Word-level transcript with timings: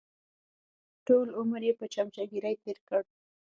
ټول 1.07 1.25
عمر 1.39 1.61
یې 1.67 1.73
په 1.79 1.85
چمچهګیري 1.93 2.53
تېر 2.63 2.77
کړ. 2.89 3.01